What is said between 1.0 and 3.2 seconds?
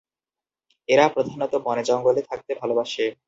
প্রধানত বনে জঙ্গলে থাকতে ভালোবাসে।